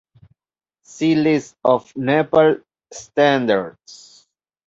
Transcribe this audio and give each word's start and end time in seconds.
See 0.81 1.13
List 1.13 1.57
of 1.63 1.95
Nepal 1.95 2.55
Standards. 2.91 4.25